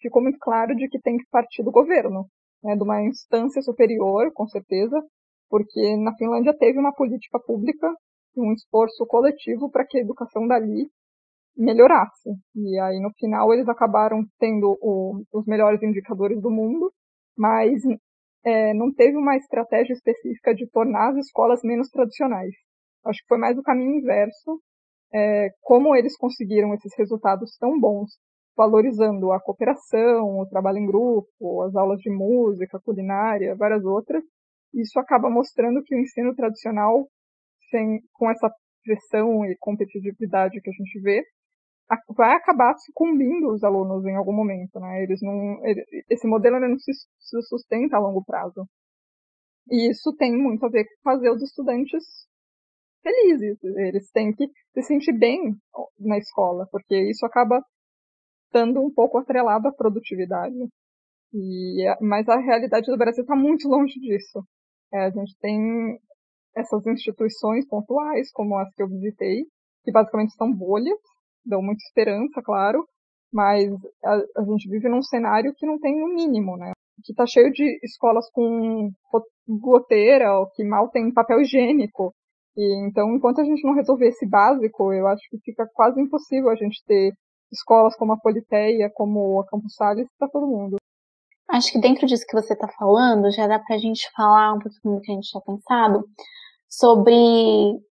[0.01, 2.27] ficou muito claro de que tem que partir do governo,
[2.62, 5.01] né, de uma instância superior, com certeza,
[5.49, 7.88] porque na Finlândia teve uma política pública
[8.37, 10.88] e um esforço coletivo para que a educação dali
[11.57, 12.31] melhorasse.
[12.55, 16.92] E aí, no final, eles acabaram tendo o, os melhores indicadores do mundo,
[17.37, 17.83] mas
[18.44, 22.53] é, não teve uma estratégia específica de tornar as escolas menos tradicionais.
[23.07, 24.61] Acho que foi mais o caminho inverso.
[25.14, 28.11] É, como eles conseguiram esses resultados tão bons
[28.57, 34.25] valorizando a cooperação, o trabalho em grupo, as aulas de música, culinária, várias outras.
[34.75, 37.07] Isso acaba mostrando que o ensino tradicional,
[37.71, 38.51] sem, com essa
[38.83, 41.23] pressão e competitividade que a gente vê,
[42.16, 45.03] vai acabar sucumbindo os alunos em algum momento, né?
[45.03, 45.61] Eles não,
[46.11, 48.66] esse modelo não se, se sustenta a longo prazo.
[49.69, 52.03] E isso tem muito a ver com fazer os estudantes
[53.03, 53.59] felizes.
[53.62, 55.55] Eles têm que se sentir bem
[55.99, 57.62] na escola, porque isso acaba
[58.47, 60.57] estando um pouco atrelado à produtividade.
[61.35, 64.43] E, mas a realidade do Brasil está muito longe disso.
[64.93, 65.99] É, a gente tem
[66.57, 69.45] essas instituições pontuais, como as que eu visitei,
[69.85, 70.99] que basicamente são bolhas,
[71.45, 72.87] dão muita esperança, claro,
[73.33, 73.71] mas
[74.05, 76.73] a, a gente vive num cenário que não tem o mínimo, né?
[77.05, 78.91] Que está cheio de escolas com
[79.47, 82.15] goteira, ou que mal tem papel higiênico.
[82.57, 86.49] E, então, enquanto a gente não resolver esse básico, eu acho que fica quase impossível
[86.49, 87.13] a gente ter
[87.53, 90.77] escolas como a Politeia, como a Campus Salles, para todo mundo.
[91.49, 94.59] Acho que dentro disso que você está falando, já dá para a gente falar um
[94.59, 96.05] pouquinho do que a gente tinha pensado
[96.69, 97.15] sobre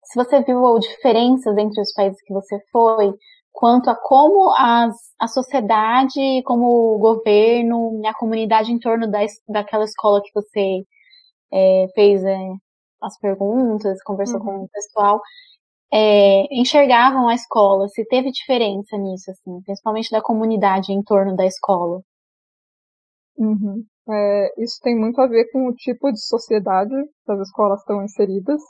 [0.03, 3.13] se você viu diferenças entre os países que você foi,
[3.51, 9.83] quanto a como as, a sociedade, como o governo, a comunidade em torno da, daquela
[9.83, 10.83] escola que você
[11.51, 12.37] é, fez é,
[13.01, 14.45] as perguntas, conversou uhum.
[14.45, 15.21] com o pessoal,
[15.91, 21.45] é, enxergavam a escola, se teve diferença nisso, assim, principalmente da comunidade em torno da
[21.45, 22.01] escola.
[23.37, 23.83] Uhum.
[24.09, 26.93] É, isso tem muito a ver com o tipo de sociedade
[27.25, 28.61] que as escolas estão inseridas.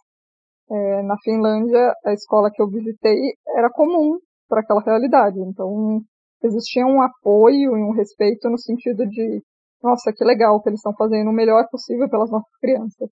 [0.69, 3.17] É, na Finlândia, a escola que eu visitei
[3.56, 5.39] era comum para aquela realidade.
[5.39, 6.01] Então,
[6.43, 9.41] existia um apoio e um respeito no sentido de,
[9.82, 13.10] nossa, que legal que eles estão fazendo o melhor possível pelas nossas crianças.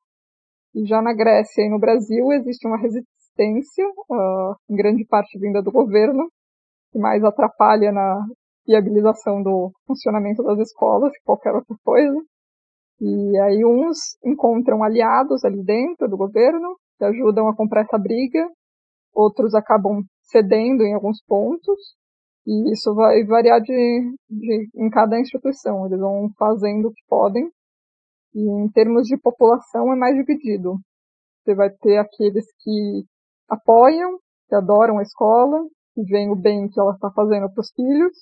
[0.76, 2.78] E já na Grécia e no Brasil existe uma
[3.36, 6.30] resistência, uh, em grande parte vinda do governo,
[6.92, 8.26] que mais atrapalha na
[8.66, 12.18] viabilização do funcionamento das escolas que qualquer outra coisa.
[13.00, 18.48] E aí uns encontram aliados ali dentro do governo que ajudam a comprar essa briga,
[19.14, 21.78] outros acabam cedendo em alguns pontos,
[22.48, 27.50] e isso vai variar de, de, em cada instituição, eles vão fazendo o que podem,
[28.34, 30.78] e em termos de população é mais dividido.
[31.44, 33.04] Você vai ter aqueles que
[33.50, 35.60] apoiam, que adoram a escola,
[35.94, 38.14] que veem o bem que ela está fazendo para os filhos,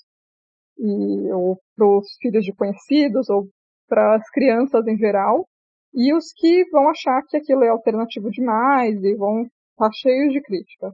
[0.78, 3.48] e, ou para os filhos de conhecidos, ou
[3.88, 5.46] para as crianças em geral,
[5.94, 10.34] e os que vão achar que aquilo é alternativo demais e vão estar tá cheios
[10.34, 10.92] de crítica.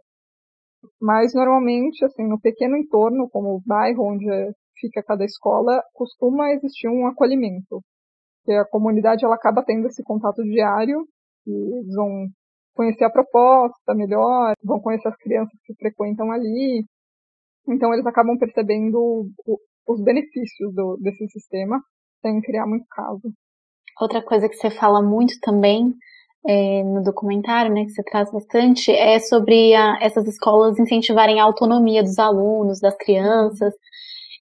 [1.00, 4.26] Mas normalmente, assim, no pequeno entorno, como o bairro onde
[4.80, 7.82] fica cada escola, costuma existir um acolhimento.
[8.46, 11.06] Que a comunidade ela acaba tendo esse contato diário
[11.46, 12.28] e eles vão
[12.80, 16.86] conhecer a proposta melhor, vão conhecer as crianças que frequentam ali.
[17.68, 19.28] Então eles acabam percebendo
[19.86, 21.82] os benefícios do, desse sistema
[22.22, 23.34] sem criar muito caso.
[24.00, 25.94] Outra coisa que você fala muito também
[26.48, 31.44] é, no documentário, né, que você traz bastante, é sobre a, essas escolas incentivarem a
[31.44, 33.74] autonomia dos alunos, das crianças.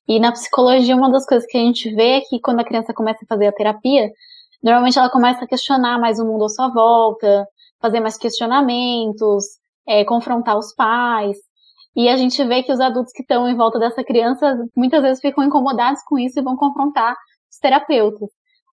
[0.07, 2.95] E na psicologia, uma das coisas que a gente vê é que quando a criança
[2.95, 4.09] começa a fazer a terapia,
[4.63, 7.45] normalmente ela começa a questionar mais o mundo à sua volta,
[7.81, 9.45] fazer mais questionamentos,
[9.87, 11.37] é, confrontar os pais.
[11.97, 15.21] E a gente vê que os adultos que estão em volta dessa criança muitas vezes
[15.21, 17.17] ficam incomodados com isso e vão confrontar
[17.51, 18.31] os terapeutas.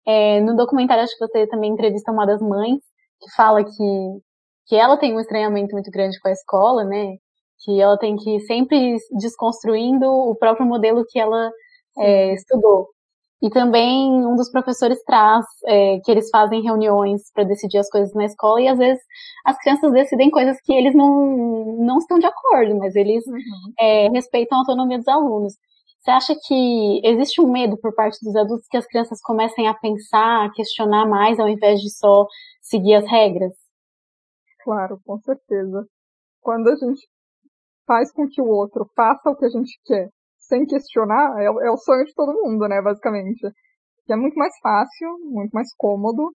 [0.06, 2.82] É, no documentário, acho que você também entrevista uma das mães,
[3.20, 4.20] que fala que,
[4.66, 7.16] que ela tem um estranhamento muito grande com a escola, né?
[7.64, 11.50] Que ela tem que ir sempre desconstruindo o próprio modelo que ela
[11.98, 12.88] é, estudou.
[13.44, 18.14] E também um dos professores traz é, que eles fazem reuniões para decidir as coisas
[18.14, 19.04] na escola e às vezes
[19.44, 23.72] as crianças decidem coisas que eles não, não estão de acordo, mas eles uhum.
[23.78, 25.52] é, respeitam a autonomia dos alunos.
[26.00, 29.74] Você acha que existe um medo por parte dos adultos que as crianças comecem a
[29.74, 32.26] pensar, a questionar mais, ao invés de só
[32.62, 33.52] seguir as regras?
[34.62, 35.86] Claro, com certeza.
[36.40, 37.06] Quando a gente
[37.86, 40.08] faz com que o outro faça o que a gente quer,
[40.46, 43.40] sem questionar, é, é o sonho de todo mundo, né, basicamente.
[44.06, 46.30] Que é muito mais fácil, muito mais cômodo,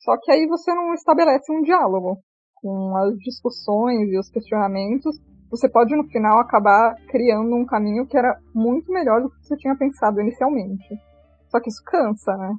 [0.00, 2.18] só que aí você não estabelece um diálogo
[2.56, 5.16] com as discussões e os questionamentos.
[5.50, 9.56] Você pode, no final, acabar criando um caminho que era muito melhor do que você
[9.56, 10.86] tinha pensado inicialmente.
[11.48, 12.54] Só que isso cansa, né?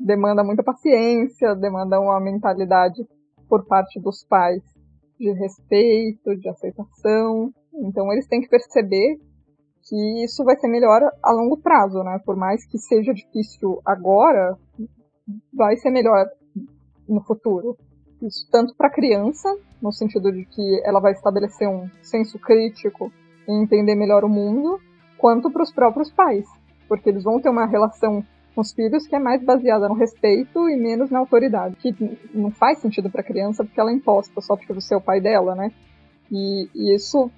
[0.00, 3.06] demanda muita paciência, demanda uma mentalidade
[3.48, 4.62] por parte dos pais
[5.18, 7.52] de respeito, de aceitação.
[7.74, 9.18] Então eles têm que perceber
[9.88, 12.20] que isso vai ser melhor a longo prazo, né?
[12.24, 14.56] Por mais que seja difícil agora,
[15.52, 16.26] vai ser melhor
[17.08, 17.76] no futuro.
[18.22, 19.48] Isso tanto para a criança,
[19.80, 23.10] no sentido de que ela vai estabelecer um senso crítico
[23.48, 24.78] e entender melhor o mundo,
[25.16, 26.46] quanto para os próprios pais,
[26.88, 28.24] porque eles vão ter uma relação
[28.54, 31.94] com os filhos que é mais baseada no respeito e menos na autoridade, que
[32.34, 35.00] não faz sentido para a criança porque ela é imposta só porque você é o
[35.00, 35.72] pai dela, né?
[36.30, 37.30] E, e isso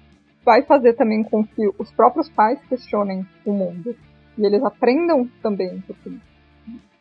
[0.43, 3.95] vai fazer também com que os próprios pais questionem o mundo
[4.37, 6.11] e eles aprendam também, porque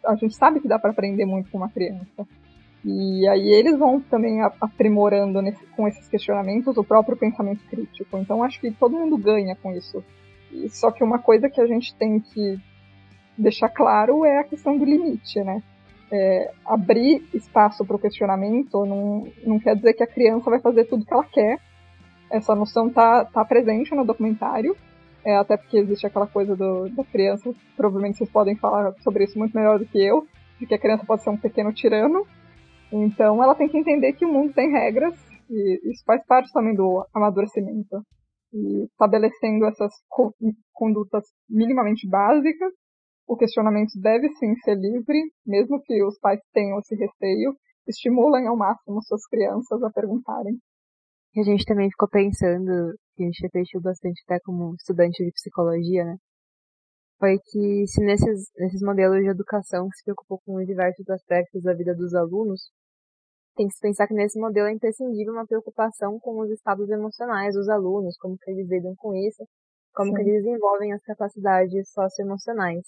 [0.04, 2.26] a gente sabe que dá para aprender muito com uma criança.
[2.84, 8.16] E aí eles vão também aprimorando nesse, com esses questionamentos o próprio pensamento crítico.
[8.16, 10.02] Então acho que todo mundo ganha com isso.
[10.50, 12.58] E só que uma coisa que a gente tem que
[13.36, 15.62] deixar claro é a questão do limite, né?
[16.10, 20.84] é, abrir espaço para o questionamento não, não quer dizer que a criança vai fazer
[20.84, 21.58] tudo que ela quer.
[22.30, 24.76] Essa noção está tá presente no documentário,
[25.24, 29.38] é, até porque existe aquela coisa do, da criança, provavelmente vocês podem falar sobre isso
[29.38, 30.26] muito melhor do que eu,
[30.58, 32.26] de que a criança pode ser um pequeno tirano.
[32.92, 35.14] Então ela tem que entender que o mundo tem regras,
[35.50, 38.02] e isso faz parte também do amadurecimento.
[38.52, 39.92] E estabelecendo essas
[40.72, 42.72] condutas minimamente básicas,
[43.28, 47.54] o questionamento deve sim ser livre, mesmo que os pais tenham esse receio,
[47.86, 50.58] estimulem ao máximo suas crianças a perguntarem.
[51.34, 55.30] E a gente também ficou pensando, que a gente refletiu bastante até como estudante de
[55.32, 56.16] psicologia, né?
[57.18, 61.74] Foi que se nesses, nesses modelos de educação que se preocupou com diversos aspectos da
[61.74, 62.70] vida dos alunos,
[63.54, 67.54] tem que se pensar que nesse modelo é imprescindível uma preocupação com os estados emocionais
[67.54, 69.44] dos alunos, como que eles lidam com isso,
[69.94, 70.14] como Sim.
[70.16, 72.86] que eles desenvolvem as capacidades socioemocionais.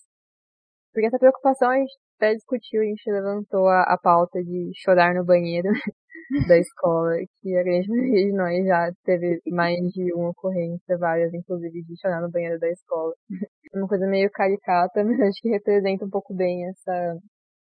[0.93, 5.14] Porque essa preocupação a gente até discutiu, a gente levantou a, a pauta de chorar
[5.14, 5.68] no banheiro
[6.48, 11.32] da escola, que a grande maioria de nós já teve mais de uma ocorrência, várias,
[11.34, 13.12] inclusive, de chorar no banheiro da escola.
[13.30, 13.30] É
[13.78, 17.18] uma coisa meio caricata, mas acho que representa um pouco bem essa,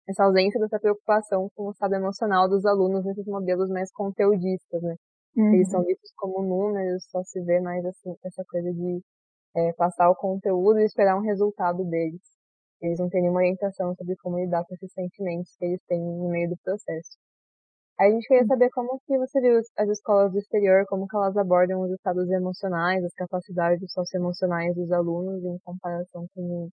[0.10, 4.96] essa ausência dessa preocupação com o estado emocional dos alunos nesses modelos mais conteudistas, né?
[5.36, 5.54] Uhum.
[5.54, 9.02] Eles são vistos como números, só se vê mais assim, essa coisa de
[9.56, 12.22] é, passar o conteúdo e esperar um resultado deles.
[12.82, 16.30] Eles não têm nenhuma orientação sobre como lidar com esses sentimentos que eles têm no
[16.30, 17.18] meio do processo.
[18.00, 21.36] A gente queria saber como que você viu as escolas do exterior, como que elas
[21.36, 26.70] abordam os estados emocionais, as capacidades socioemocionais dos alunos em comparação com,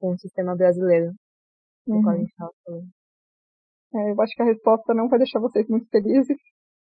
[0.00, 1.12] com o sistema brasileiro,
[1.86, 2.02] do uhum.
[2.02, 2.20] qual a uhum.
[2.20, 2.88] gente estava falando.
[3.94, 6.38] É, eu acho que a resposta não vai deixar vocês muito felizes,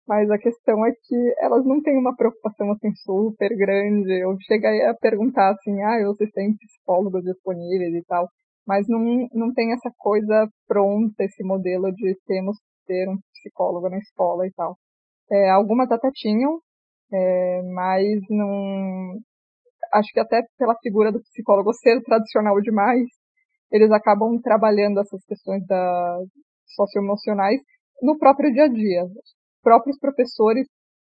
[0.07, 4.23] mas a questão é que elas não têm uma preocupação assim super grande.
[4.23, 8.29] Eu cheguei a perguntar assim, ah, vocês têm psicólogos disponíveis e tal
[8.67, 13.89] mas não, não tem essa coisa pronta, esse modelo de temos que ter um psicólogo
[13.89, 14.77] na escola e tal.
[15.31, 16.61] É, algumas até tinham,
[17.13, 19.19] é, mas não.
[19.93, 23.07] Acho que até pela figura do psicólogo ser tradicional demais,
[23.71, 26.19] eles acabam trabalhando essas questões da
[26.75, 27.61] socioemocionais
[28.03, 29.05] no próprio dia a dia.
[29.05, 30.67] Os próprios professores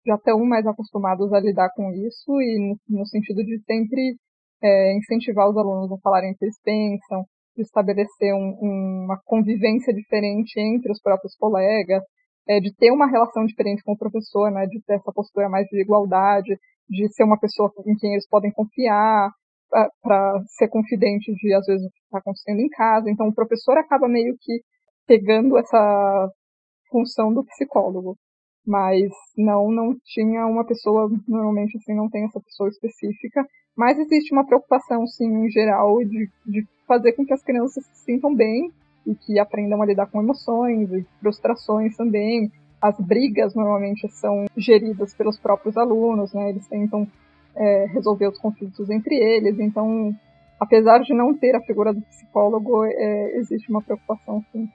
[0.06, 4.16] já estão mais acostumados a lidar com isso e no, no sentido de sempre
[4.62, 7.24] é, incentivar os alunos a falarem o que eles pensam,
[7.56, 12.02] de estabelecer um, uma convivência diferente entre os próprios colegas,
[12.48, 15.66] é, de ter uma relação diferente com o professor, né, de ter essa postura mais
[15.68, 19.30] de igualdade, de ser uma pessoa em quem eles podem confiar,
[20.02, 23.10] para ser confidente de, às vezes, o que está acontecendo em casa.
[23.10, 24.62] Então, o professor acaba meio que
[25.06, 26.28] pegando essa
[26.90, 28.16] função do psicólogo.
[28.66, 33.44] Mas não, não tinha uma pessoa, normalmente assim, não tem essa pessoa específica.
[33.76, 38.04] Mas existe uma preocupação, sim, em geral, de, de fazer com que as crianças se
[38.04, 38.70] sintam bem
[39.06, 42.50] e que aprendam a lidar com emoções e frustrações também.
[42.80, 46.50] As brigas normalmente são geridas pelos próprios alunos, né?
[46.50, 47.06] Eles tentam
[47.54, 49.58] é, resolver os conflitos entre eles.
[49.58, 50.14] Então,
[50.60, 54.68] apesar de não ter a figura do psicólogo, é, existe uma preocupação, sim.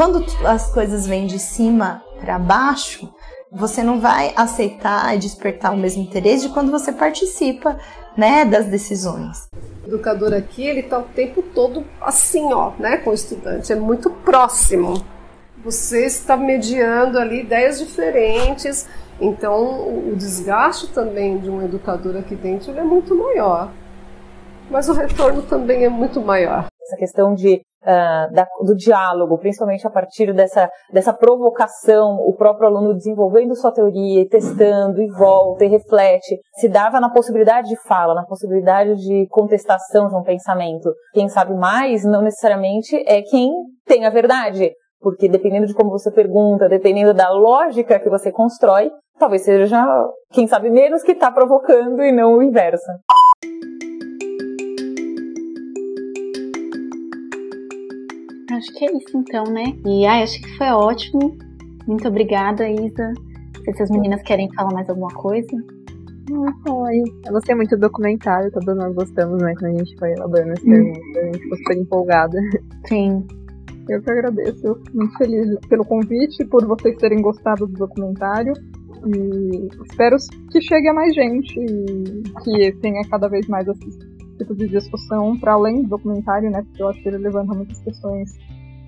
[0.00, 3.12] Quando as coisas vêm de cima para baixo,
[3.52, 7.78] você não vai aceitar e despertar o mesmo interesse de quando você participa,
[8.16, 9.46] né, das decisões.
[9.84, 13.76] O educador aqui, ele tá o tempo todo assim, ó, né, com o estudante, é
[13.76, 15.04] muito próximo.
[15.62, 18.88] Você está mediando ali ideias diferentes,
[19.20, 23.70] então o desgaste também de um educador aqui dentro é muito maior.
[24.70, 26.68] Mas o retorno também é muito maior.
[26.80, 32.68] Essa questão de uh, da, do diálogo, principalmente a partir dessa, dessa provocação, o próprio
[32.68, 38.14] aluno desenvolvendo sua teoria, testando e volta e reflete, se dava na possibilidade de fala,
[38.14, 40.92] na possibilidade de contestação de um pensamento.
[41.12, 43.50] Quem sabe mais não necessariamente é quem
[43.86, 48.90] tem a verdade, porque dependendo de como você pergunta, dependendo da lógica que você constrói,
[49.18, 49.86] talvez seja
[50.32, 52.90] quem sabe menos que está provocando e não o inverso.
[58.60, 59.64] Acho que é isso então, né?
[59.86, 61.34] E ai, acho que foi ótimo.
[61.86, 63.14] Muito obrigada, Isa.
[63.56, 65.48] Não sei se as meninas querem falar mais alguma coisa.
[66.30, 67.02] Oi.
[67.24, 69.54] Eu gostei muito do documentário, todos nós gostamos, né?
[69.58, 72.38] Quando a gente foi elaborando essa pergunta, a gente ficou super empolgada.
[72.86, 73.26] Sim.
[73.88, 74.78] Eu que agradeço.
[74.92, 78.52] Muito feliz pelo convite, por vocês terem gostado do documentário.
[79.06, 80.16] E espero
[80.52, 83.96] que chegue a mais gente e que tenha cada vez mais esses
[84.40, 86.62] tipos de discussão para além do documentário, né?
[86.62, 88.36] Porque eu acho que ele levanta muitas questões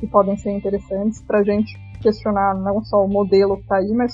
[0.00, 3.92] que podem ser interessantes para a gente questionar não só o modelo que está aí,
[3.92, 4.12] mas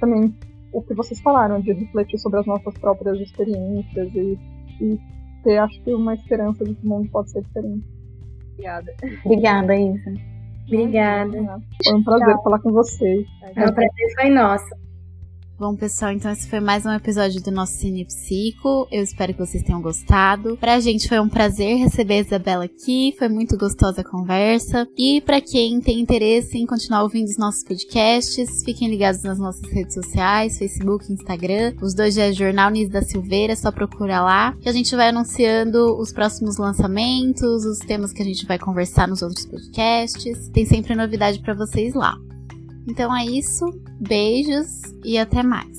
[0.00, 0.34] também
[0.72, 4.38] o que vocês falaram, de refletir sobre as nossas próprias experiências e,
[4.80, 4.98] e
[5.44, 7.86] ter, acho que, uma esperança de que o mundo pode ser diferente.
[8.52, 8.94] Obrigada.
[9.24, 10.12] Obrigada, Isa.
[10.66, 11.62] Obrigada.
[11.84, 12.42] Foi um prazer Tchau.
[12.42, 13.26] falar com vocês.
[13.50, 14.87] O prazer foi nosso.
[15.58, 18.86] Bom, pessoal, então esse foi mais um episódio do nosso Cine Psico.
[18.92, 20.56] Eu espero que vocês tenham gostado.
[20.56, 24.86] Pra gente foi um prazer receber a Isabela aqui, foi muito gostosa a conversa.
[24.96, 29.68] E para quem tem interesse em continuar ouvindo os nossos podcasts, fiquem ligados nas nossas
[29.72, 31.74] redes sociais, Facebook, Instagram.
[31.82, 34.54] Os dois é Jornal Nis da Silveira, é só procurar lá.
[34.60, 39.08] Que a gente vai anunciando os próximos lançamentos, os temas que a gente vai conversar
[39.08, 40.48] nos outros podcasts.
[40.50, 42.16] Tem sempre novidade para vocês lá.
[42.88, 43.66] Então é isso,
[44.00, 45.78] beijos e até mais.